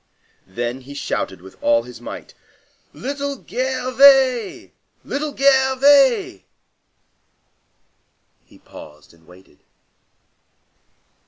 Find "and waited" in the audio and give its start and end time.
9.13-9.59